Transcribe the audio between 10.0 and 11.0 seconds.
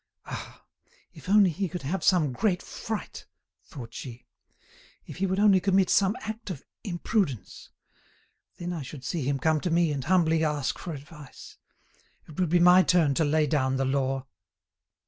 humbly ask for